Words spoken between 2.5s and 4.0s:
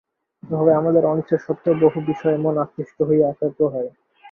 আকৃষ্ট হইয়া একাগ্র হয়।